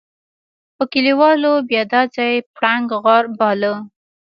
خو 0.75 0.83
کليوالو 0.93 1.53
بيا 1.69 1.83
دا 1.93 2.01
ځای 2.15 2.33
پړانګ 2.55 2.89
غار 3.03 3.25
باله. 3.37 3.73